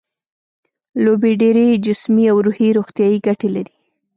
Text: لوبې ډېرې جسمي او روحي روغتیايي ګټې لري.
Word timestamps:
لوبې 1.03 1.31
ډېرې 1.41 1.65
جسمي 1.85 2.25
او 2.31 2.37
روحي 2.45 2.67
روغتیايي 2.77 3.17
ګټې 3.27 3.49
لري. 3.55 3.73